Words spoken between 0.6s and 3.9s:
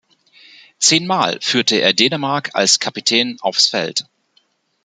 Zehnmal führte er Dänemark als Kapitän aufs